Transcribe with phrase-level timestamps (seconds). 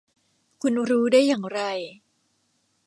[0.61, 1.61] คุณรู้ได้อย่างไร?